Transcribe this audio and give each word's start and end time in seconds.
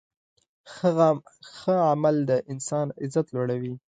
ښه 1.53 1.75
عمل 1.89 2.15
د 2.29 2.31
انسان 2.51 2.87
عزت 3.01 3.25
لوړوي. 3.35 3.73